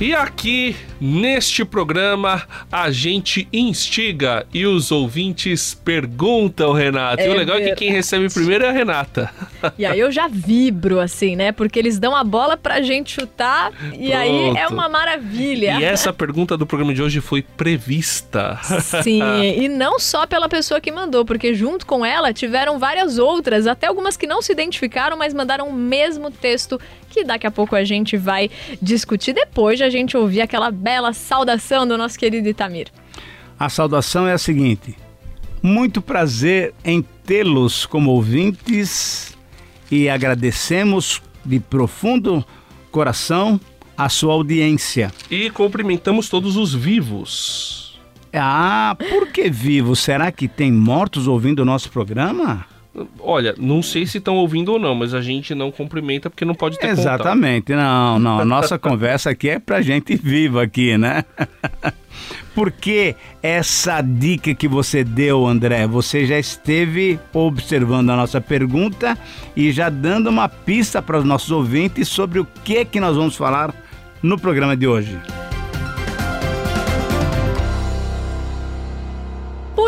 E 0.00 0.14
aqui, 0.14 0.76
neste 1.00 1.64
programa, 1.64 2.46
a 2.70 2.88
gente 2.88 3.48
instiga 3.52 4.46
e 4.54 4.64
os 4.64 4.92
ouvintes 4.92 5.74
perguntam, 5.74 6.72
Renata. 6.72 7.20
É 7.20 7.26
e 7.26 7.28
o 7.28 7.32
legal 7.32 7.56
verdade. 7.56 7.70
é 7.72 7.74
que 7.74 7.78
quem 7.84 7.90
recebe 7.90 8.32
primeiro 8.32 8.64
é 8.64 8.68
a 8.68 8.72
Renata. 8.72 9.28
E 9.76 9.84
aí 9.84 9.98
eu 9.98 10.12
já 10.12 10.28
vibro, 10.28 11.00
assim, 11.00 11.34
né? 11.34 11.50
Porque 11.50 11.80
eles 11.80 11.98
dão 11.98 12.14
a 12.14 12.22
bola 12.22 12.56
pra 12.56 12.80
gente 12.80 13.12
chutar 13.12 13.72
e 13.92 14.10
Pronto. 14.10 14.16
aí 14.16 14.56
é 14.56 14.68
uma 14.68 14.88
maravilha. 14.88 15.80
E 15.80 15.84
essa 15.84 16.12
pergunta 16.12 16.56
do 16.56 16.64
programa 16.64 16.94
de 16.94 17.02
hoje 17.02 17.20
foi 17.20 17.42
prevista. 17.42 18.56
Sim, 19.02 19.20
e 19.42 19.68
não 19.68 19.98
só 19.98 20.28
pela 20.28 20.48
pessoa 20.48 20.80
que 20.80 20.92
mandou, 20.92 21.24
porque 21.24 21.54
junto 21.54 21.84
com 21.84 22.06
ela 22.06 22.32
tiveram 22.32 22.78
várias 22.78 23.18
outras, 23.18 23.66
até 23.66 23.88
algumas 23.88 24.16
que 24.16 24.28
não 24.28 24.40
se 24.40 24.52
identificaram, 24.52 25.16
mas 25.18 25.34
mandaram 25.34 25.68
o 25.68 25.72
mesmo 25.72 26.30
texto 26.30 26.80
que 27.08 27.24
daqui 27.24 27.46
a 27.46 27.50
pouco 27.50 27.74
a 27.74 27.84
gente 27.84 28.16
vai 28.16 28.50
discutir 28.80 29.32
depois 29.32 29.78
de 29.78 29.84
a 29.84 29.90
gente 29.90 30.16
ouvir 30.16 30.40
aquela 30.40 30.70
bela 30.70 31.12
saudação 31.12 31.86
do 31.86 31.96
nosso 31.96 32.18
querido 32.18 32.48
Itamir. 32.48 32.88
A 33.58 33.68
saudação 33.68 34.26
é 34.26 34.32
a 34.32 34.38
seguinte: 34.38 34.94
muito 35.62 36.00
prazer 36.00 36.74
em 36.84 37.02
tê-los 37.02 37.86
como 37.86 38.10
ouvintes 38.10 39.36
e 39.90 40.08
agradecemos 40.08 41.22
de 41.44 41.58
profundo 41.58 42.44
coração 42.90 43.60
a 43.96 44.08
sua 44.08 44.32
audiência. 44.32 45.12
E 45.30 45.50
cumprimentamos 45.50 46.28
todos 46.28 46.56
os 46.56 46.72
vivos. 46.72 47.98
Ah, 48.32 48.96
por 49.10 49.28
que 49.28 49.50
vivos? 49.50 49.98
Será 49.98 50.30
que 50.30 50.46
tem 50.46 50.70
mortos 50.70 51.26
ouvindo 51.26 51.60
o 51.60 51.64
nosso 51.64 51.90
programa? 51.90 52.64
Olha, 53.20 53.54
não 53.58 53.82
sei 53.82 54.06
se 54.06 54.18
estão 54.18 54.36
ouvindo 54.36 54.72
ou 54.72 54.78
não, 54.78 54.94
mas 54.94 55.14
a 55.14 55.20
gente 55.20 55.54
não 55.54 55.70
cumprimenta 55.70 56.28
porque 56.30 56.44
não 56.44 56.54
pode 56.54 56.78
ter 56.78 56.88
Exatamente, 56.88 57.72
contato. 57.72 57.82
não, 57.82 58.18
não. 58.18 58.44
Nossa 58.44 58.78
conversa 58.80 59.30
aqui 59.30 59.50
é 59.50 59.58
pra 59.58 59.80
gente 59.82 60.16
viva 60.16 60.62
aqui, 60.62 60.96
né? 60.96 61.24
Porque 62.54 63.14
essa 63.40 64.00
dica 64.00 64.52
que 64.52 64.66
você 64.66 65.04
deu, 65.04 65.46
André, 65.46 65.86
você 65.86 66.26
já 66.26 66.36
esteve 66.38 67.18
observando 67.32 68.10
a 68.10 68.16
nossa 68.16 68.40
pergunta 68.40 69.16
e 69.54 69.70
já 69.70 69.88
dando 69.88 70.28
uma 70.28 70.48
pista 70.48 71.00
para 71.00 71.18
os 71.18 71.24
nossos 71.24 71.52
ouvintes 71.52 72.08
sobre 72.08 72.40
o 72.40 72.46
que 72.64 72.84
que 72.84 72.98
nós 72.98 73.14
vamos 73.14 73.36
falar 73.36 73.72
no 74.20 74.36
programa 74.36 74.76
de 74.76 74.88
hoje. 74.88 75.16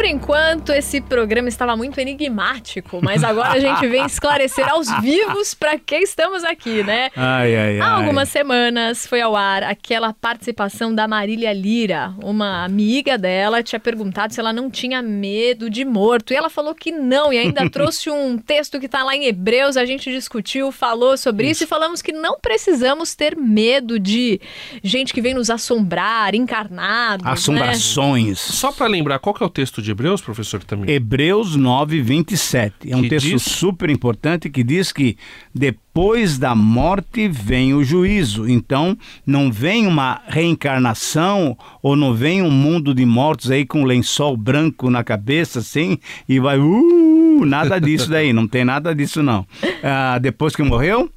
Por 0.01 0.07
enquanto, 0.07 0.73
esse 0.73 0.99
programa 0.99 1.51
estava 1.51 1.77
muito 1.77 2.01
enigmático, 2.01 3.01
mas 3.03 3.23
agora 3.23 3.51
a 3.51 3.59
gente 3.59 3.87
vem 3.87 4.03
esclarecer 4.07 4.67
aos 4.67 4.89
vivos 5.03 5.53
para 5.53 5.79
que 5.79 5.97
estamos 5.97 6.43
aqui, 6.43 6.83
né? 6.83 7.11
Ai, 7.15 7.55
ai, 7.55 7.79
ai. 7.79 7.81
Há 7.81 7.91
algumas 7.97 8.31
semanas 8.31 9.07
foi 9.07 9.21
ao 9.21 9.37
ar 9.37 9.63
aquela 9.63 10.15
participação 10.15 10.95
da 10.95 11.07
Marília 11.07 11.53
Lira. 11.53 12.15
Uma 12.25 12.65
amiga 12.65 13.19
dela 13.19 13.63
tinha 13.63 13.79
perguntado 13.79 14.33
se 14.33 14.41
ela 14.41 14.55
não 14.55 14.71
tinha 14.71 15.03
medo 15.03 15.69
de 15.69 15.85
morto. 15.85 16.33
E 16.33 16.37
ela 16.37 16.49
falou 16.49 16.75
que 16.75 16.91
não, 16.91 17.31
e 17.31 17.37
ainda 17.37 17.69
trouxe 17.69 18.09
um 18.09 18.39
texto 18.39 18.81
que 18.81 18.87
está 18.87 19.05
lá 19.05 19.15
em 19.15 19.27
Hebreus. 19.27 19.77
A 19.77 19.85
gente 19.85 20.11
discutiu, 20.11 20.73
falou 20.73 21.19
sobre 21.19 21.45
isso. 21.45 21.57
isso 21.57 21.65
e 21.65 21.67
falamos 21.67 22.01
que 22.01 22.11
não 22.11 22.41
precisamos 22.41 23.15
ter 23.15 23.37
medo 23.37 24.01
de 24.01 24.41
gente 24.83 25.13
que 25.13 25.21
vem 25.21 25.35
nos 25.35 25.51
assombrar, 25.51 26.35
encarnados. 26.35 27.27
Né? 27.27 27.33
Assombrações. 27.33 28.29
Né? 28.29 28.35
Só 28.57 28.73
para 28.73 28.87
lembrar, 28.87 29.19
qual 29.19 29.35
que 29.35 29.43
é 29.43 29.47
o 29.47 29.51
texto 29.51 29.83
de 29.83 29.90
de 29.91 29.93
Hebreus, 29.93 30.21
professor, 30.21 30.63
também? 30.63 30.91
Hebreus 30.91 31.57
9, 31.57 32.01
27. 32.01 32.91
É 32.93 32.97
um 32.97 33.03
que 33.03 33.09
texto 33.09 33.27
diz... 33.27 33.43
super 33.43 33.91
importante 33.91 34.49
que 34.49 34.63
diz 34.63 34.93
que 34.93 35.17
depois 35.55 36.39
da 36.39 36.55
morte 36.55 37.29
vem 37.29 37.75
o 37.75 37.83
juízo. 37.83 38.49
Então, 38.49 38.97
não 39.27 39.51
vem 39.51 39.87
uma 39.87 40.23
reencarnação 40.29 41.57
ou 41.83 41.97
não 41.97 42.15
vem 42.15 42.41
um 42.41 42.51
mundo 42.51 42.95
de 42.95 43.05
mortos 43.05 43.51
aí 43.51 43.67
com 43.67 43.83
um 43.83 43.85
lençol 43.85 44.37
branco 44.37 44.89
na 44.89 45.03
cabeça, 45.03 45.59
assim, 45.59 45.99
e 46.29 46.39
vai. 46.39 46.59
Uh, 46.59 47.45
nada 47.45 47.81
disso 47.81 48.09
daí, 48.09 48.33
não 48.33 48.47
tem 48.47 48.65
nada 48.65 48.95
disso 48.95 49.23
não. 49.23 49.47
Ah, 49.83 50.19
depois 50.19 50.55
que 50.55 50.63
morreu, 50.63 51.11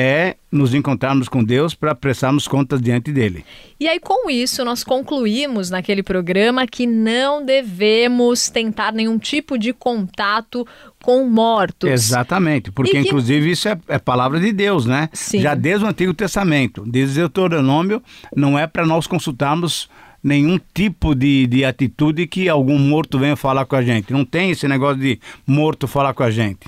é 0.00 0.36
nos 0.50 0.72
encontrarmos 0.72 1.28
com 1.28 1.44
Deus 1.44 1.74
para 1.74 1.94
prestarmos 1.94 2.48
contas 2.48 2.80
diante 2.80 3.12
dele. 3.12 3.44
E 3.78 3.86
aí, 3.86 4.00
com 4.00 4.30
isso, 4.30 4.64
nós 4.64 4.82
concluímos 4.82 5.68
naquele 5.68 6.02
programa 6.02 6.66
que 6.66 6.86
não 6.86 7.44
devemos 7.44 8.48
tentar 8.48 8.92
nenhum 8.92 9.18
tipo 9.18 9.58
de 9.58 9.74
contato 9.74 10.66
com 11.02 11.26
mortos. 11.26 11.90
Exatamente, 11.90 12.72
porque 12.72 12.92
que... 12.92 12.98
inclusive 12.98 13.50
isso 13.50 13.68
é, 13.68 13.78
é, 13.88 13.98
palavra 13.98 14.40
de 14.40 14.52
Deus, 14.52 14.86
né? 14.86 15.10
Sim. 15.12 15.40
Já 15.40 15.54
desde 15.54 15.84
o 15.84 15.88
Antigo 15.88 16.14
Testamento, 16.14 16.82
desde 16.86 17.20
o 17.20 17.28
Deuteronômio, 17.28 18.02
não 18.34 18.58
é 18.58 18.66
para 18.66 18.86
nós 18.86 19.06
consultarmos 19.06 19.86
nenhum 20.24 20.58
tipo 20.72 21.14
de, 21.14 21.46
de 21.46 21.62
atitude 21.62 22.26
que 22.26 22.48
algum 22.48 22.78
morto 22.78 23.18
venha 23.18 23.36
falar 23.36 23.66
com 23.66 23.76
a 23.76 23.82
gente. 23.82 24.14
Não 24.14 24.24
tem 24.24 24.50
esse 24.50 24.66
negócio 24.66 24.98
de 24.98 25.20
morto 25.46 25.86
falar 25.86 26.14
com 26.14 26.22
a 26.22 26.30
gente. 26.30 26.60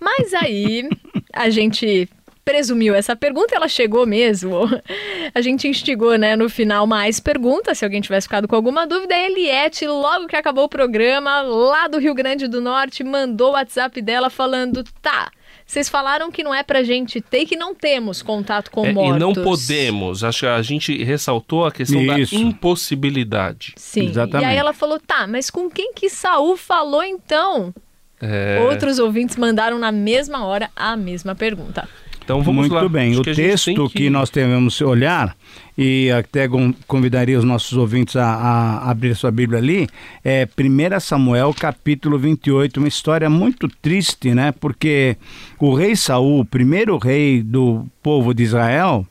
Mas 0.00 0.32
aí 0.32 0.88
a 1.32 1.50
gente 1.50 2.08
presumiu 2.48 2.94
essa 2.94 3.14
pergunta, 3.14 3.54
ela 3.54 3.68
chegou 3.68 4.06
mesmo. 4.06 4.60
A 5.34 5.40
gente 5.42 5.68
instigou, 5.68 6.16
né, 6.16 6.34
no 6.34 6.48
final 6.48 6.86
mais 6.86 7.20
perguntas, 7.20 7.76
se 7.76 7.84
alguém 7.84 8.00
tivesse 8.00 8.26
ficado 8.26 8.48
com 8.48 8.56
alguma 8.56 8.86
dúvida. 8.86 9.14
A 9.14 9.18
Eliette, 9.18 9.86
logo 9.86 10.26
que 10.26 10.34
acabou 10.34 10.64
o 10.64 10.68
programa, 10.68 11.42
lá 11.42 11.86
do 11.88 11.98
Rio 11.98 12.14
Grande 12.14 12.48
do 12.48 12.58
Norte, 12.58 13.04
mandou 13.04 13.50
o 13.50 13.52
WhatsApp 13.52 14.00
dela 14.00 14.30
falando: 14.30 14.82
tá. 15.02 15.30
Vocês 15.66 15.90
falaram 15.90 16.32
que 16.32 16.42
não 16.42 16.54
é 16.54 16.62
pra 16.62 16.82
gente 16.82 17.20
ter 17.20 17.44
que 17.44 17.54
não 17.54 17.74
temos 17.74 18.22
contato 18.22 18.70
com 18.70 18.86
é, 18.86 18.94
mortos. 18.94 19.16
E 19.16 19.18
não 19.18 19.34
podemos. 19.34 20.24
Acho 20.24 20.40
que 20.40 20.46
a 20.46 20.62
gente 20.62 21.04
ressaltou 21.04 21.66
a 21.66 21.70
questão 21.70 22.00
Isso. 22.00 22.34
da 22.34 22.40
impossibilidade. 22.40 23.74
Sim. 23.76 24.06
Exatamente. 24.06 24.48
E 24.48 24.50
aí 24.52 24.56
ela 24.56 24.72
falou: 24.72 24.98
tá, 24.98 25.26
mas 25.26 25.50
com 25.50 25.68
quem 25.68 25.92
que 25.92 26.08
Saul 26.08 26.56
falou 26.56 27.02
então? 27.02 27.74
É... 28.22 28.58
Outros 28.70 28.98
ouvintes 28.98 29.36
mandaram 29.36 29.78
na 29.78 29.92
mesma 29.92 30.46
hora 30.46 30.70
a 30.74 30.96
mesma 30.96 31.34
pergunta. 31.34 31.86
Então 32.28 32.42
vamos 32.42 32.68
Muito 32.68 32.74
lá. 32.74 32.80
Muito 32.82 32.92
bem. 32.92 33.12
Acho 33.12 33.22
o 33.22 33.24
que 33.24 33.32
texto 33.32 33.88
que... 33.88 34.00
que... 34.00 34.10
nós 34.10 34.28
devemos 34.28 34.78
olhar, 34.82 35.34
e 35.78 36.10
até 36.10 36.46
convidaria 36.86 37.38
os 37.38 37.44
nossos 37.44 37.72
ouvintes 37.78 38.16
a, 38.16 38.26
a 38.26 38.90
abrir 38.90 39.16
sua 39.16 39.30
Bíblia 39.30 39.58
ali, 39.58 39.88
é 40.22 40.46
1 40.46 41.00
Samuel 41.00 41.54
capítulo 41.54 42.18
28, 42.18 42.76
uma 42.76 42.88
história 42.88 43.30
muito 43.30 43.66
triste, 43.80 44.34
né? 44.34 44.52
Porque 44.52 45.16
o 45.58 45.72
rei 45.72 45.96
Saul, 45.96 46.40
o 46.40 46.44
primeiro 46.44 46.98
rei 46.98 47.42
do 47.42 47.86
povo 48.02 48.34
de 48.34 48.42
Israel, 48.42 49.06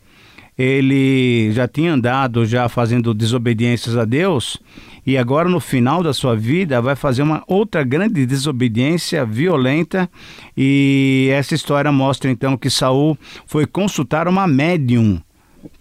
ele 0.56 1.52
já 1.54 1.68
tinha 1.68 1.94
andado 1.94 2.46
já 2.46 2.70
fazendo 2.70 3.16
desobediências 3.16 3.98
a 3.98 4.06
Deus 4.06 4.60
e 5.08 5.18
agora 5.18 5.48
no 5.48 5.62
final 5.62 6.04
da 6.04 6.12
sua 6.12 6.36
vida 6.36 6.82
vai 6.82 6.94
fazer 6.94 7.22
uma 7.22 7.42
outra 7.48 7.82
grande 7.82 8.26
desobediência 8.26 9.26
violenta 9.26 10.10
e 10.56 11.30
essa 11.32 11.56
história 11.56 11.90
mostra 11.94 12.30
então 12.30 12.58
que 12.58 12.70
Saul 12.70 13.18
foi 13.46 13.66
consultar 13.66 14.28
uma 14.28 14.46
médium 14.46 15.22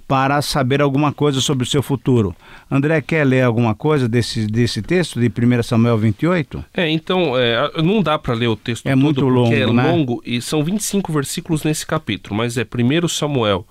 para 0.06 0.40
saber 0.40 0.80
alguma 0.80 1.12
coisa 1.12 1.40
sobre 1.40 1.64
o 1.64 1.66
seu 1.66 1.82
futuro. 1.82 2.34
André, 2.70 3.00
quer 3.00 3.24
ler 3.24 3.42
alguma 3.42 3.74
coisa 3.74 4.08
desse, 4.08 4.46
desse 4.46 4.80
texto 4.80 5.18
de 5.18 5.26
1 5.26 5.64
Samuel 5.64 5.98
28? 5.98 6.64
É, 6.72 6.88
então, 6.88 7.36
é, 7.36 7.82
não 7.82 8.00
dá 8.00 8.16
para 8.16 8.32
ler 8.32 8.46
o 8.46 8.54
texto 8.54 8.86
é 8.86 8.90
todo 8.90 9.00
muito 9.00 9.26
longo, 9.26 9.52
é 9.52 9.66
né? 9.66 9.90
longo 9.90 10.22
e 10.24 10.40
são 10.40 10.62
25 10.62 11.12
versículos 11.12 11.64
nesse 11.64 11.84
capítulo, 11.84 12.36
mas 12.36 12.56
é 12.56 12.62
1 12.62 13.08
Samuel 13.08 13.66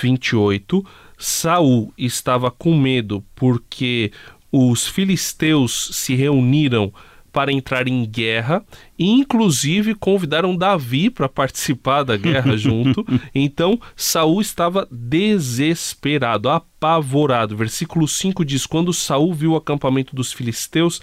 28. 0.00 0.82
Saul 1.18 1.92
estava 1.98 2.50
com 2.50 2.74
medo 2.74 3.22
porque 3.34 4.12
os 4.50 4.86
filisteus 4.86 5.90
se 5.92 6.14
reuniram 6.14 6.92
para 7.32 7.52
entrar 7.52 7.86
em 7.86 8.04
guerra 8.04 8.64
e 8.98 9.06
inclusive 9.06 9.94
convidaram 9.94 10.56
Davi 10.56 11.10
para 11.10 11.28
participar 11.28 12.02
da 12.02 12.16
guerra 12.16 12.56
junto. 12.58 13.04
Então 13.34 13.80
Saul 13.94 14.40
estava 14.40 14.88
desesperado, 14.90 16.48
apavorado. 16.48 17.56
Versículo 17.56 18.08
5 18.08 18.44
diz: 18.44 18.66
Quando 18.66 18.92
Saul 18.92 19.34
viu 19.34 19.52
o 19.52 19.56
acampamento 19.56 20.16
dos 20.16 20.32
filisteus, 20.32 21.00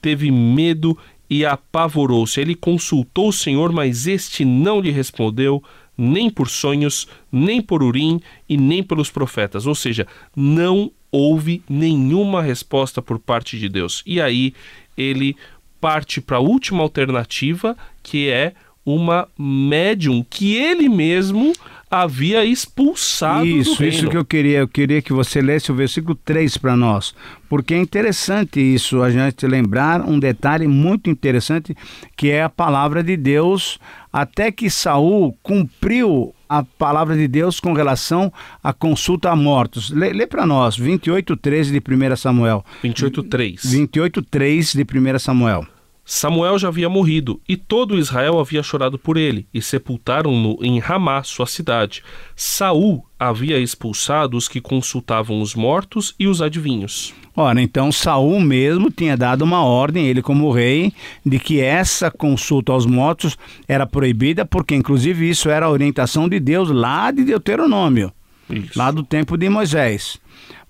teve 0.00 0.30
medo 0.30 0.96
e 1.28 1.44
apavorou-se. 1.44 2.40
Ele 2.40 2.54
consultou 2.54 3.28
o 3.28 3.32
Senhor, 3.32 3.72
mas 3.72 4.06
este 4.06 4.44
não 4.44 4.80
lhe 4.80 4.90
respondeu 4.90 5.62
nem 5.98 6.28
por 6.28 6.48
sonhos, 6.48 7.08
nem 7.32 7.60
por 7.60 7.82
Urim 7.82 8.20
e 8.48 8.56
nem 8.56 8.82
pelos 8.82 9.10
profetas. 9.10 9.66
Ou 9.66 9.74
seja, 9.74 10.06
não 10.34 10.90
houve 11.16 11.62
nenhuma 11.68 12.42
resposta 12.42 13.00
por 13.00 13.18
parte 13.18 13.58
de 13.58 13.68
Deus. 13.68 14.02
E 14.04 14.20
aí 14.20 14.52
ele 14.96 15.34
parte 15.80 16.20
para 16.20 16.36
a 16.36 16.40
última 16.40 16.82
alternativa, 16.82 17.76
que 18.02 18.28
é 18.28 18.52
uma 18.84 19.26
médium 19.38 20.24
que 20.28 20.54
ele 20.54 20.88
mesmo 20.88 21.52
havia 21.90 22.44
expulsado 22.44 23.46
isso. 23.46 23.82
Isso 23.82 24.08
que 24.08 24.16
eu 24.16 24.24
queria. 24.24 24.58
Eu 24.58 24.68
queria 24.68 25.00
que 25.00 25.12
você 25.12 25.40
lesse 25.40 25.72
o 25.72 25.74
versículo 25.74 26.14
3 26.24 26.56
para 26.58 26.76
nós. 26.76 27.14
Porque 27.48 27.74
é 27.74 27.78
interessante 27.78 28.60
isso, 28.60 29.02
a 29.02 29.10
gente 29.10 29.46
lembrar 29.46 30.02
um 30.02 30.18
detalhe 30.18 30.68
muito 30.68 31.08
interessante, 31.08 31.74
que 32.16 32.30
é 32.30 32.42
a 32.42 32.48
palavra 32.48 33.02
de 33.02 33.16
Deus, 33.16 33.78
até 34.12 34.52
que 34.52 34.68
Saul 34.68 35.36
cumpriu 35.42 36.34
a 36.48 36.62
palavra 36.62 37.16
de 37.16 37.28
Deus 37.28 37.60
com 37.60 37.72
relação 37.72 38.32
à 38.62 38.72
consulta 38.72 39.30
a 39.30 39.36
mortos. 39.36 39.90
Lê, 39.90 40.12
lê 40.12 40.26
para 40.26 40.46
nós, 40.46 40.78
28.13 40.78 41.72
de 41.72 42.12
1 42.12 42.16
Samuel. 42.16 42.64
28.3. 42.82 43.60
28.3 43.60 44.76
de 44.76 45.14
1 45.14 45.18
Samuel. 45.18 45.66
Samuel 46.08 46.56
já 46.56 46.68
havia 46.68 46.88
morrido, 46.88 47.40
e 47.48 47.56
todo 47.56 47.98
Israel 47.98 48.38
havia 48.38 48.62
chorado 48.62 48.96
por 48.96 49.16
ele, 49.16 49.48
e 49.52 49.60
sepultaram-no 49.60 50.56
em 50.62 50.78
Ramá, 50.78 51.24
sua 51.24 51.48
cidade. 51.48 52.00
Saul 52.36 53.04
havia 53.18 53.58
expulsado 53.58 54.36
os 54.36 54.46
que 54.46 54.60
consultavam 54.60 55.40
os 55.40 55.56
mortos 55.56 56.14
e 56.16 56.28
os 56.28 56.40
adivinhos. 56.40 57.12
Ora, 57.34 57.60
então 57.60 57.90
Saul 57.90 58.40
mesmo 58.40 58.88
tinha 58.88 59.16
dado 59.16 59.42
uma 59.42 59.64
ordem, 59.64 60.06
ele 60.06 60.22
como 60.22 60.52
rei, 60.52 60.92
de 61.24 61.40
que 61.40 61.60
essa 61.60 62.08
consulta 62.08 62.70
aos 62.70 62.86
mortos 62.86 63.36
era 63.66 63.84
proibida, 63.84 64.46
porque 64.46 64.76
inclusive 64.76 65.28
isso 65.28 65.50
era 65.50 65.66
a 65.66 65.70
orientação 65.70 66.28
de 66.28 66.38
Deus 66.38 66.70
lá 66.70 67.10
de 67.10 67.24
Deuteronômio, 67.24 68.12
isso. 68.48 68.78
lá 68.78 68.92
do 68.92 69.02
tempo 69.02 69.36
de 69.36 69.48
Moisés. 69.48 70.20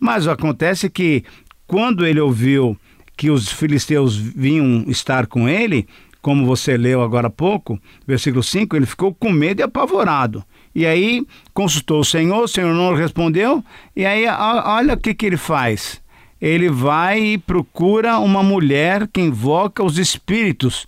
Mas 0.00 0.27
acontece 0.27 0.88
que 0.88 1.25
quando 1.67 2.06
ele 2.06 2.21
ouviu 2.21 2.75
que 3.16 3.30
os 3.30 3.50
filisteus 3.50 4.16
vinham 4.16 4.84
estar 4.88 5.26
com 5.26 5.48
ele, 5.48 5.86
como 6.20 6.44
você 6.44 6.76
leu 6.76 7.02
agora 7.02 7.28
há 7.28 7.30
pouco, 7.30 7.80
versículo 8.06 8.42
5, 8.42 8.74
ele 8.74 8.84
ficou 8.84 9.14
com 9.14 9.30
medo 9.30 9.60
e 9.60 9.62
apavorado. 9.62 10.44
E 10.74 10.84
aí 10.84 11.24
consultou 11.54 12.00
o 12.00 12.04
Senhor, 12.04 12.42
o 12.42 12.48
Senhor 12.48 12.74
não 12.74 12.94
respondeu, 12.94 13.64
e 13.94 14.04
aí 14.04 14.26
olha 14.26 14.94
o 14.94 14.96
que, 14.96 15.14
que 15.14 15.24
ele 15.24 15.36
faz. 15.36 16.02
Ele 16.40 16.68
vai 16.68 17.20
e 17.20 17.38
procura 17.38 18.18
uma 18.18 18.42
mulher 18.42 19.08
que 19.08 19.20
invoca 19.20 19.82
os 19.82 19.98
espíritos. 19.98 20.86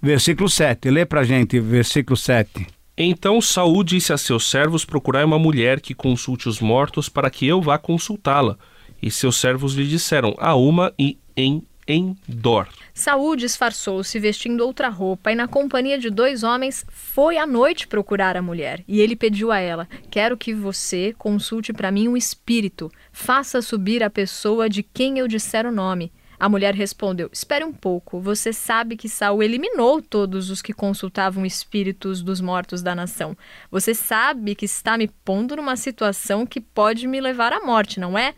Versículo 0.00 0.48
7, 0.48 0.90
lê 0.90 1.04
pra 1.04 1.22
gente, 1.22 1.60
versículo 1.60 2.16
7. 2.16 2.66
Então 2.96 3.40
Saul 3.40 3.84
disse 3.84 4.12
a 4.12 4.18
seus 4.18 4.50
servos 4.50 4.84
procurar 4.84 5.24
uma 5.24 5.38
mulher 5.38 5.80
que 5.80 5.94
consulte 5.94 6.48
os 6.48 6.60
mortos 6.60 7.08
para 7.08 7.30
que 7.30 7.46
eu 7.46 7.60
vá 7.60 7.78
consultá-la. 7.78 8.56
E 9.02 9.10
seus 9.10 9.36
servos 9.36 9.74
lhe 9.74 9.86
disseram: 9.86 10.34
a 10.38 10.54
uma 10.54 10.92
e 10.98 11.18
em 11.36 11.66
Endor. 11.86 12.68
Saúl 12.94 13.34
disfarçou-se 13.34 14.18
vestindo 14.18 14.60
outra 14.60 14.88
roupa 14.88 15.32
e, 15.32 15.34
na 15.34 15.48
companhia 15.48 15.98
de 15.98 16.10
dois 16.10 16.42
homens, 16.42 16.86
foi 16.88 17.36
à 17.36 17.46
noite 17.46 17.88
procurar 17.88 18.36
a 18.36 18.42
mulher. 18.42 18.84
E 18.86 19.00
ele 19.00 19.16
pediu 19.16 19.50
a 19.50 19.58
ela: 19.58 19.88
Quero 20.10 20.36
que 20.36 20.54
você 20.54 21.14
consulte 21.18 21.72
para 21.72 21.90
mim 21.90 22.08
um 22.08 22.16
espírito. 22.16 22.90
Faça 23.12 23.60
subir 23.60 24.02
a 24.02 24.10
pessoa 24.10 24.68
de 24.68 24.82
quem 24.82 25.18
eu 25.18 25.26
disser 25.26 25.66
o 25.66 25.72
nome. 25.72 26.12
A 26.38 26.48
mulher 26.48 26.74
respondeu: 26.74 27.28
Espere 27.32 27.64
um 27.64 27.72
pouco. 27.72 28.20
Você 28.20 28.52
sabe 28.52 28.96
que 28.96 29.08
Saul 29.08 29.42
eliminou 29.42 30.00
todos 30.00 30.50
os 30.50 30.62
que 30.62 30.72
consultavam 30.72 31.44
espíritos 31.44 32.22
dos 32.22 32.40
mortos 32.40 32.82
da 32.82 32.94
nação. 32.94 33.36
Você 33.70 33.94
sabe 33.94 34.54
que 34.54 34.66
está 34.66 34.96
me 34.96 35.08
pondo 35.24 35.56
numa 35.56 35.76
situação 35.76 36.46
que 36.46 36.60
pode 36.60 37.06
me 37.06 37.20
levar 37.20 37.52
à 37.52 37.60
morte, 37.60 37.98
não 37.98 38.16
é? 38.16 38.34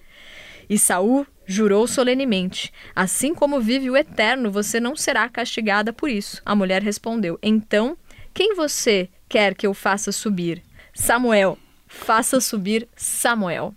E 0.69 0.79
Saul 0.79 1.27
jurou 1.47 1.87
solenemente: 1.87 2.73
Assim 2.95 3.35
como 3.35 3.61
vive 3.61 3.91
o 3.91 3.97
Eterno, 3.97 4.51
você 4.51 4.81
não 4.81 4.97
será 4.97 5.29
castigada 5.29 5.93
por 5.93 6.09
isso. 6.09 6.41
A 6.45 6.55
mulher 6.55 6.83
respondeu: 6.83 7.39
Então, 7.43 7.97
quem 8.33 8.55
você 8.55 9.09
quer 9.29 9.55
que 9.55 9.67
eu 9.67 9.75
faça 9.75 10.13
subir? 10.13 10.63
Samuel. 10.93 11.59
Faça 11.87 12.41
subir 12.41 12.89
Samuel. 12.97 13.75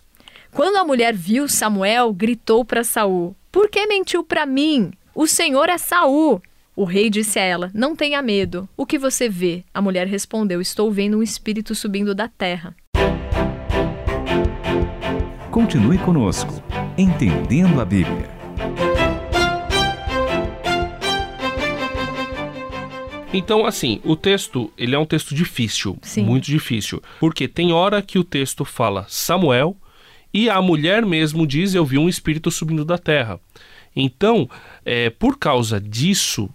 Quando 0.52 0.78
a 0.78 0.84
mulher 0.84 1.14
viu 1.14 1.48
Samuel, 1.48 2.14
gritou 2.14 2.66
para 2.66 2.84
Saul: 2.84 3.36
Por 3.52 3.69
que 3.69 3.86
mentiu 3.86 4.24
para 4.24 4.46
mim? 4.46 4.92
O 5.14 5.28
Senhor 5.28 5.69
é 5.69 5.78
Saul. 5.78 6.42
O 6.75 6.84
rei 6.84 7.10
disse 7.10 7.40
a 7.40 7.44
ela: 7.44 7.72
Não 7.74 7.96
tenha 7.96 8.22
medo. 8.22 8.69
O 8.78 8.86
que 8.86 9.00
você 9.00 9.28
vê? 9.28 9.64
A 9.74 9.81
mulher 9.81 10.06
respondeu: 10.08 10.62
Estou 10.62 10.92
vendo 10.92 11.18
um 11.18 11.24
espírito 11.24 11.74
subindo 11.74 12.14
da 12.14 12.28
terra. 12.28 12.75
Continue 15.50 15.98
conosco, 15.98 16.62
entendendo 16.97 17.79
a 17.79 17.85
Bíblia. 17.85 18.27
Então, 23.31 23.65
assim, 23.65 24.01
o 24.03 24.15
texto, 24.15 24.71
ele 24.75 24.95
é 24.95 24.99
um 24.99 25.05
texto 25.05 25.35
difícil, 25.35 25.97
Sim. 26.01 26.23
muito 26.23 26.45
difícil, 26.45 27.03
porque 27.19 27.47
tem 27.47 27.71
hora 27.71 28.01
que 28.01 28.17
o 28.17 28.23
texto 28.23 28.65
fala 28.65 29.05
Samuel 29.07 29.77
e 30.33 30.49
a 30.49 30.59
mulher 30.59 31.05
mesmo 31.05 31.45
diz 31.45 31.75
eu 31.75 31.85
vi 31.85 31.99
um 31.99 32.09
espírito 32.09 32.49
subindo 32.49 32.83
da 32.83 32.97
terra. 32.97 33.39
Então, 33.95 34.49
é, 34.83 35.09
por 35.09 35.38
causa 35.38 35.79
disso, 35.79 36.49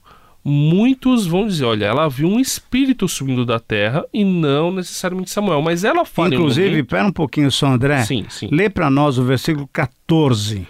muitos 0.45 1.27
vão 1.27 1.47
dizer, 1.47 1.65
olha, 1.65 1.87
ela 1.87 2.09
viu 2.09 2.29
um 2.29 2.41
espírito 2.41 3.09
subindo 3.09 3.45
da 3.45 3.61
terra 3.61 4.05
e 4.13 4.25
não 4.25 4.73
necessariamente 4.73 5.31
Samuel, 5.31 5.63
mas 5.63 5.85
ela 5.85 6.05
fala... 6.05 6.35
Inclusive, 6.35 6.83
um 6.83 6.85
pera 6.85 7.07
um 7.07 7.13
pouquinho 7.13 7.51
só, 7.51 7.67
André. 7.67 8.03
Sim, 8.05 8.27
sim. 8.29 8.49
Lê 8.51 8.69
para 8.69 8.91
nós 8.91 9.19
o 9.19 9.25
versículo 9.25 9.69
14. 9.73 10.67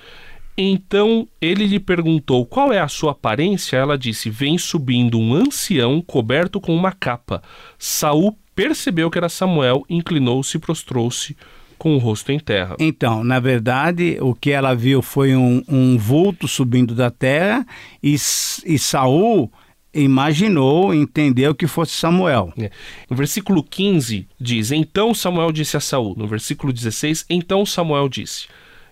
Então 0.57 1.27
ele 1.41 1.67
lhe 1.67 1.81
perguntou 1.81 2.45
qual 2.45 2.73
é 2.73 2.79
a 2.79 2.89
sua 2.89 3.13
aparência. 3.13 3.77
Ela 3.77 3.97
disse: 3.97 4.29
Vem 4.29 4.59
subindo 4.59 5.19
um 5.19 5.35
ancião 5.35 6.01
coberto 6.03 6.61
com 6.61 6.77
uma 6.77 6.93
capa. 6.93 7.43
Saul 7.79 8.37
percebeu 8.55 9.11
que 9.11 9.17
era 9.17 9.31
Samuel, 9.31 9.83
inclinou-se 9.89 10.57
e 10.57 10.61
prostrou-se 10.61 11.37
com 11.79 11.97
o 11.97 11.99
rosto 11.99 12.31
em 12.31 12.39
terra. 12.39 12.77
Então, 12.79 13.25
na 13.25 13.41
verdade, 13.41 14.17
o 14.21 14.35
que 14.35 14.53
ela 14.53 14.73
viu 14.73 15.03
foi 15.03 15.35
um, 15.35 15.65
um 15.67 15.99
vulto 15.99 16.47
subindo 16.47 16.95
da 16.95 17.11
terra 17.11 17.67
e, 18.01 18.15
e 18.15 18.79
Saul 18.79 19.51
imaginou, 19.95 20.95
entendeu 20.95 21.55
que 21.55 21.67
fosse 21.67 21.93
Samuel. 21.93 22.53
É. 22.59 22.71
No 23.09 23.17
versículo 23.17 23.63
15 23.63 24.27
diz: 24.41 24.71
Então 24.71 25.15
Samuel 25.15 25.53
disse 25.53 25.77
a 25.77 25.81
Saul. 25.81 26.15
No 26.17 26.27
versículo 26.27 26.73
16, 26.73 27.27
então 27.29 27.67
Samuel 27.67 28.09
disse. 28.09 28.47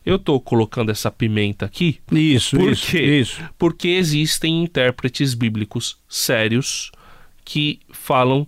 Eu 0.04 0.16
estou 0.16 0.40
colocando 0.40 0.90
essa 0.90 1.10
pimenta 1.10 1.66
aqui. 1.66 2.00
Isso, 2.10 2.56
por 2.56 2.72
isso, 2.72 2.96
isso. 2.96 3.44
Porque 3.58 3.88
existem 3.88 4.62
intérpretes 4.62 5.34
bíblicos 5.34 5.98
sérios 6.08 6.90
que 7.44 7.80
falam 7.92 8.46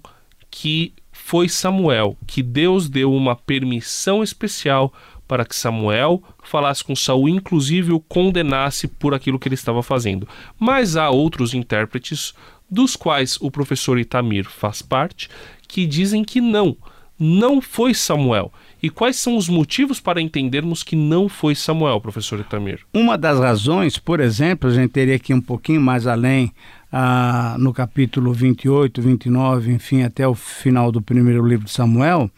que 0.50 0.94
foi 1.10 1.48
Samuel, 1.48 2.16
que 2.26 2.42
Deus 2.42 2.88
deu 2.88 3.12
uma 3.12 3.36
permissão 3.36 4.22
especial 4.22 4.92
para 5.32 5.46
que 5.46 5.56
Samuel 5.56 6.22
falasse 6.42 6.84
com 6.84 6.94
Saul, 6.94 7.26
inclusive 7.26 7.90
o 7.90 7.98
condenasse 7.98 8.86
por 8.86 9.14
aquilo 9.14 9.38
que 9.38 9.48
ele 9.48 9.54
estava 9.54 9.82
fazendo. 9.82 10.28
Mas 10.58 10.94
há 10.94 11.08
outros 11.08 11.54
intérpretes, 11.54 12.34
dos 12.70 12.96
quais 12.96 13.38
o 13.40 13.50
professor 13.50 13.98
Itamir 13.98 14.44
faz 14.44 14.82
parte, 14.82 15.30
que 15.66 15.86
dizem 15.86 16.22
que 16.22 16.38
não, 16.38 16.76
não 17.18 17.62
foi 17.62 17.94
Samuel. 17.94 18.52
E 18.82 18.90
quais 18.90 19.16
são 19.16 19.38
os 19.38 19.48
motivos 19.48 20.00
para 20.00 20.20
entendermos 20.20 20.82
que 20.82 20.94
não 20.94 21.30
foi 21.30 21.54
Samuel, 21.54 21.98
professor 21.98 22.38
Itamir? 22.38 22.80
Uma 22.92 23.16
das 23.16 23.38
razões, 23.38 23.96
por 23.96 24.20
exemplo, 24.20 24.68
a 24.68 24.74
gente 24.74 24.90
teria 24.90 25.16
aqui 25.16 25.32
um 25.32 25.40
pouquinho 25.40 25.80
mais 25.80 26.06
além, 26.06 26.52
ah, 26.92 27.56
no 27.58 27.72
capítulo 27.72 28.34
28, 28.34 29.00
29, 29.00 29.72
enfim, 29.72 30.02
até 30.02 30.28
o 30.28 30.34
final 30.34 30.92
do 30.92 31.00
primeiro 31.00 31.42
livro 31.42 31.64
de 31.64 31.70
Samuel, 31.70 32.30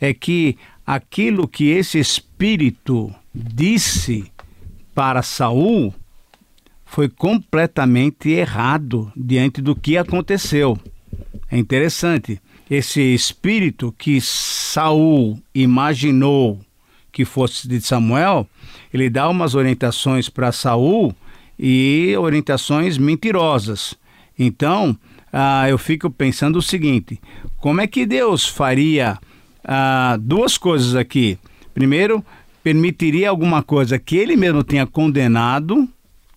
é 0.00 0.14
que 0.14 0.56
aquilo 0.88 1.46
que 1.46 1.68
esse 1.68 1.98
espírito 1.98 3.14
disse 3.34 4.32
para 4.94 5.22
Saul 5.22 5.92
foi 6.86 7.10
completamente 7.10 8.30
errado 8.30 9.12
diante 9.14 9.60
do 9.60 9.76
que 9.76 9.98
aconteceu. 9.98 10.78
É 11.50 11.58
interessante. 11.58 12.40
Esse 12.70 13.02
espírito 13.02 13.94
que 13.98 14.18
Saul 14.22 15.38
imaginou 15.54 16.58
que 17.12 17.26
fosse 17.26 17.68
de 17.68 17.82
Samuel, 17.82 18.48
ele 18.92 19.10
dá 19.10 19.28
umas 19.28 19.54
orientações 19.54 20.30
para 20.30 20.52
Saul 20.52 21.14
e 21.58 22.14
orientações 22.18 22.96
mentirosas. 22.96 23.94
Então, 24.38 24.98
ah, 25.30 25.68
eu 25.68 25.76
fico 25.76 26.08
pensando 26.08 26.56
o 26.56 26.62
seguinte: 26.62 27.20
como 27.58 27.82
é 27.82 27.86
que 27.86 28.06
Deus 28.06 28.46
faria 28.46 29.18
ah, 29.64 30.16
duas 30.20 30.58
coisas 30.58 30.94
aqui. 30.94 31.38
Primeiro, 31.74 32.24
permitiria 32.62 33.30
alguma 33.30 33.62
coisa 33.62 33.98
que 33.98 34.16
ele 34.16 34.36
mesmo 34.36 34.64
tenha 34.64 34.86
condenado, 34.86 35.88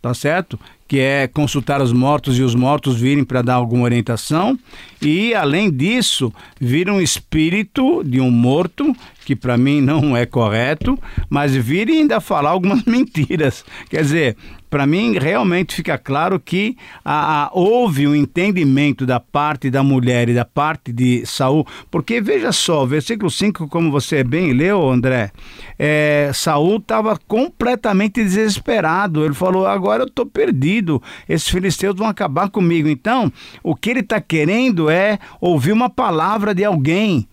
tá 0.01 0.13
certo? 0.13 0.59
que 0.91 0.99
é 0.99 1.25
consultar 1.25 1.81
os 1.81 1.93
mortos 1.93 2.37
e 2.37 2.41
os 2.41 2.53
mortos 2.53 2.99
virem 2.99 3.23
para 3.23 3.41
dar 3.41 3.53
alguma 3.53 3.85
orientação. 3.85 4.59
E, 5.01 5.33
além 5.33 5.71
disso, 5.71 6.33
vir 6.59 6.89
um 6.89 6.99
espírito 6.99 8.03
de 8.03 8.19
um 8.19 8.29
morto, 8.29 8.93
que 9.25 9.35
para 9.35 9.57
mim 9.57 9.81
não 9.81 10.15
é 10.15 10.25
correto, 10.25 10.97
mas 11.29 11.55
vir 11.55 11.89
e 11.89 11.99
ainda 11.99 12.19
falar 12.19 12.51
algumas 12.51 12.83
mentiras. 12.85 13.63
Quer 13.89 14.01
dizer, 14.01 14.37
para 14.71 14.87
mim 14.87 15.17
realmente 15.19 15.75
fica 15.75 15.97
claro 15.97 16.39
que 16.39 16.77
a, 17.03 17.43
a, 17.43 17.49
houve 17.51 18.07
um 18.07 18.15
entendimento 18.15 19.05
da 19.05 19.19
parte 19.19 19.69
da 19.69 19.83
mulher 19.83 20.29
e 20.29 20.33
da 20.33 20.45
parte 20.45 20.93
de 20.93 21.25
Saul, 21.25 21.67
porque 21.91 22.21
veja 22.21 22.53
só, 22.53 22.85
versículo 22.85 23.29
5, 23.29 23.67
como 23.67 23.91
você 23.91 24.23
bem 24.23 24.53
leu, 24.53 24.89
André, 24.89 25.31
é, 25.77 26.31
Saul 26.33 26.77
estava 26.77 27.19
completamente 27.27 28.23
desesperado. 28.23 29.25
Ele 29.25 29.33
falou: 29.33 29.67
agora 29.67 30.03
eu 30.03 30.07
estou 30.07 30.25
perdido, 30.25 31.03
esses 31.27 31.49
filisteus 31.49 31.95
vão 31.95 32.07
acabar 32.07 32.49
comigo. 32.49 32.87
Então, 32.87 33.31
o 33.61 33.75
que 33.75 33.89
ele 33.89 33.99
está 33.99 34.21
querendo 34.21 34.89
é 34.89 35.19
ouvir 35.41 35.73
uma 35.73 35.89
palavra 35.89 36.55
de 36.55 36.63
alguém. 36.63 37.27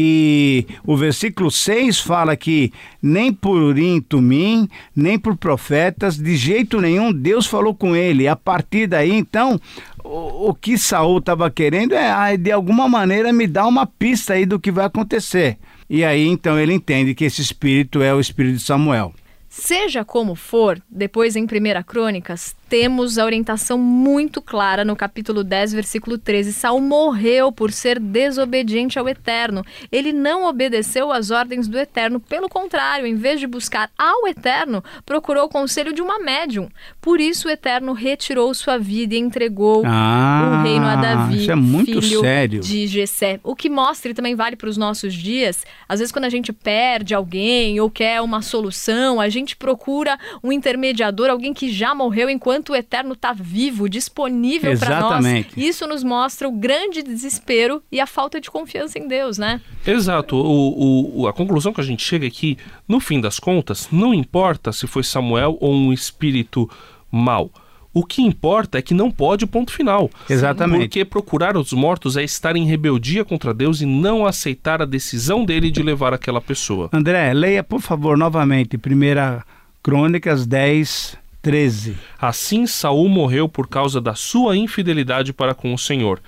E 0.00 0.64
o 0.86 0.96
versículo 0.96 1.50
6 1.50 1.98
fala 1.98 2.36
que 2.36 2.72
nem 3.02 3.32
por 3.32 3.60
Urim 3.60 4.00
Tumim, 4.00 4.68
nem 4.94 5.18
por 5.18 5.36
profetas, 5.36 6.16
de 6.16 6.36
jeito 6.36 6.80
nenhum 6.80 7.12
Deus 7.12 7.46
falou 7.46 7.74
com 7.74 7.96
ele. 7.96 8.28
A 8.28 8.36
partir 8.36 8.86
daí, 8.86 9.12
então, 9.12 9.60
o, 10.04 10.50
o 10.50 10.54
que 10.54 10.78
Saul 10.78 11.18
estava 11.18 11.50
querendo 11.50 11.94
é, 11.96 12.36
de 12.36 12.52
alguma 12.52 12.88
maneira, 12.88 13.32
me 13.32 13.48
dar 13.48 13.66
uma 13.66 13.86
pista 13.86 14.34
aí 14.34 14.46
do 14.46 14.60
que 14.60 14.70
vai 14.70 14.84
acontecer. 14.84 15.58
E 15.90 16.04
aí, 16.04 16.28
então, 16.28 16.56
ele 16.56 16.74
entende 16.74 17.12
que 17.12 17.24
esse 17.24 17.42
espírito 17.42 18.00
é 18.00 18.14
o 18.14 18.20
espírito 18.20 18.58
de 18.58 18.62
Samuel. 18.62 19.12
Seja 19.48 20.04
como 20.04 20.36
for, 20.36 20.80
depois 20.88 21.34
em 21.34 21.42
1 21.42 21.48
Crônicas, 21.84 22.54
temos 22.68 23.16
a 23.16 23.24
orientação 23.24 23.78
muito 23.78 24.42
clara 24.42 24.84
no 24.84 24.94
capítulo 24.94 25.42
10, 25.42 25.72
versículo 25.72 26.18
13. 26.18 26.52
Saul 26.52 26.80
morreu 26.80 27.50
por 27.50 27.72
ser 27.72 27.98
desobediente 27.98 28.98
ao 28.98 29.08
Eterno. 29.08 29.64
Ele 29.90 30.12
não 30.12 30.44
obedeceu 30.44 31.10
às 31.10 31.30
ordens 31.30 31.66
do 31.66 31.78
Eterno. 31.78 32.20
Pelo 32.20 32.48
contrário, 32.48 33.06
em 33.06 33.14
vez 33.14 33.40
de 33.40 33.46
buscar 33.46 33.90
ao 33.96 34.28
Eterno, 34.28 34.84
procurou 35.06 35.46
o 35.46 35.48
conselho 35.48 35.94
de 35.94 36.02
uma 36.02 36.18
médium. 36.18 36.68
Por 37.00 37.20
isso 37.20 37.48
o 37.48 37.50
Eterno 37.50 37.94
retirou 37.94 38.52
sua 38.52 38.76
vida 38.76 39.14
e 39.14 39.18
entregou 39.18 39.82
ah, 39.86 40.60
o 40.60 40.62
reino 40.62 40.86
a 40.86 40.96
Davi, 40.96 41.42
isso 41.42 41.50
é 41.50 41.54
muito 41.54 42.02
filho 42.02 42.20
sério. 42.20 42.60
de 42.60 42.86
Jessé. 42.86 43.40
O 43.42 43.56
que 43.56 43.70
mostra 43.70 44.10
e 44.10 44.14
também 44.14 44.34
vale 44.34 44.56
para 44.56 44.68
os 44.68 44.76
nossos 44.76 45.14
dias. 45.14 45.64
Às 45.88 46.00
vezes 46.00 46.12
quando 46.12 46.26
a 46.26 46.30
gente 46.30 46.52
perde 46.52 47.14
alguém 47.14 47.80
ou 47.80 47.90
quer 47.90 48.20
uma 48.20 48.42
solução, 48.42 49.20
a 49.20 49.28
gente 49.28 49.56
procura 49.56 50.18
um 50.44 50.52
intermediador, 50.52 51.30
alguém 51.30 51.54
que 51.54 51.72
já 51.72 51.94
morreu 51.94 52.28
enquanto 52.28 52.57
quanto 52.58 52.72
o 52.72 52.76
eterno 52.76 53.12
está 53.12 53.32
vivo, 53.32 53.88
disponível 53.88 54.76
para 54.76 55.00
nós. 55.00 55.24
Isso 55.56 55.86
nos 55.86 56.02
mostra 56.02 56.48
o 56.48 56.52
grande 56.52 57.02
desespero 57.02 57.80
e 57.90 58.00
a 58.00 58.06
falta 58.06 58.40
de 58.40 58.50
confiança 58.50 58.98
em 58.98 59.06
Deus, 59.06 59.38
né? 59.38 59.60
Exato. 59.86 60.34
O, 60.36 61.20
o, 61.20 61.28
a 61.28 61.32
conclusão 61.32 61.72
que 61.72 61.80
a 61.80 61.84
gente 61.84 62.02
chega 62.02 62.26
aqui, 62.26 62.58
no 62.88 62.98
fim 62.98 63.20
das 63.20 63.38
contas, 63.38 63.88
não 63.92 64.12
importa 64.12 64.72
se 64.72 64.88
foi 64.88 65.04
Samuel 65.04 65.56
ou 65.60 65.72
um 65.72 65.92
espírito 65.92 66.68
mau. 67.12 67.50
O 67.94 68.04
que 68.04 68.22
importa 68.22 68.78
é 68.78 68.82
que 68.82 68.92
não 68.92 69.10
pode 69.10 69.46
ponto 69.46 69.72
final. 69.72 70.10
Exatamente. 70.28 70.80
Porque 70.80 71.04
procurar 71.04 71.56
os 71.56 71.72
mortos 71.72 72.16
é 72.16 72.24
estar 72.24 72.56
em 72.56 72.66
rebeldia 72.66 73.24
contra 73.24 73.54
Deus 73.54 73.80
e 73.80 73.86
não 73.86 74.26
aceitar 74.26 74.82
a 74.82 74.84
decisão 74.84 75.44
dele 75.44 75.70
de 75.70 75.82
levar 75.82 76.12
aquela 76.12 76.40
pessoa. 76.40 76.90
André, 76.92 77.32
leia 77.32 77.62
por 77.62 77.80
favor 77.80 78.18
novamente 78.18 78.76
1 78.76 79.42
Crônicas 79.82 80.44
10, 80.44 81.16
13. 81.48 81.96
Assim 82.20 82.66
Saul 82.66 83.08
morreu 83.08 83.48
por 83.48 83.66
causa 83.66 84.02
da 84.02 84.14
sua 84.14 84.54
infidelidade 84.54 85.32
para 85.32 85.54
com 85.54 85.72
o 85.72 85.78
Senhor, 85.78 86.20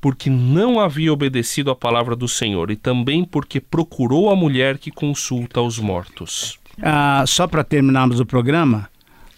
porque 0.00 0.30
não 0.30 0.78
havia 0.78 1.12
obedecido 1.12 1.72
à 1.72 1.74
palavra 1.74 2.14
do 2.14 2.28
Senhor, 2.28 2.70
e 2.70 2.76
também 2.76 3.24
porque 3.24 3.60
procurou 3.60 4.30
a 4.30 4.36
mulher 4.36 4.78
que 4.78 4.92
consulta 4.92 5.60
os 5.60 5.80
mortos. 5.80 6.60
Ah, 6.80 7.24
só 7.26 7.48
para 7.48 7.64
terminarmos 7.64 8.20
o 8.20 8.24
programa, 8.24 8.88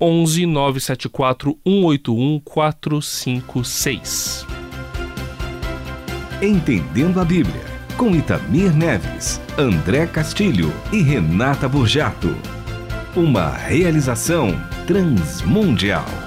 11 0.00 0.46
974 0.46 1.56
181 1.64 2.40
456. 2.40 4.44
Entendendo 6.42 7.20
a 7.20 7.24
Bíblia, 7.24 7.64
com 7.96 8.12
Itamir 8.14 8.76
Neves, 8.76 9.40
André 9.56 10.08
Castilho 10.08 10.72
e 10.92 11.00
Renata 11.02 11.68
Burjato. 11.68 12.36
Uma 13.14 13.50
realização 13.50 14.48
transmundial. 14.86 16.25